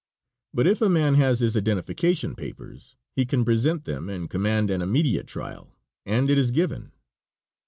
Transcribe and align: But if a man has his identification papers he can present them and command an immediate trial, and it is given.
But 0.51 0.65
if 0.65 0.81
a 0.81 0.89
man 0.89 1.13
has 1.13 1.41
his 1.41 1.55
identification 1.55 2.33
papers 2.33 2.95
he 3.15 3.23
can 3.23 3.45
present 3.45 3.83
them 3.83 4.09
and 4.09 4.31
command 4.31 4.71
an 4.71 4.81
immediate 4.81 5.27
trial, 5.27 5.75
and 6.07 6.27
it 6.27 6.39
is 6.39 6.49
given. 6.49 6.91